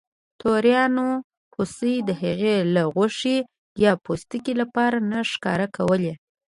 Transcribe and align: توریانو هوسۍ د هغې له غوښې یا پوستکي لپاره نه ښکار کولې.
توریانو 0.41 1.07
هوسۍ 1.55 1.95
د 2.07 2.09
هغې 2.21 2.55
له 2.75 2.83
غوښې 2.93 3.37
یا 3.83 3.91
پوستکي 4.03 4.53
لپاره 4.61 4.97
نه 5.11 5.19
ښکار 5.31 5.61
کولې. 5.75 6.13